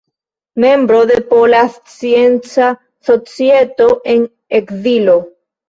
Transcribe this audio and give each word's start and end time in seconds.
Membro 0.63 1.01
de 1.11 1.19
Pola 1.33 1.59
Scienca 1.75 2.71
Societo 3.11 3.87
en 4.17 4.29
Ekzilo. 4.63 5.19